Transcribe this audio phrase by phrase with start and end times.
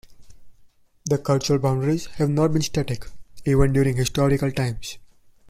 [1.05, 3.05] The cultural boundaries have not been static,
[3.45, 4.97] even during historical times.